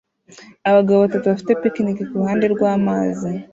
[0.69, 3.31] Abagabo batatu bafite picnic kuruhande rwamazi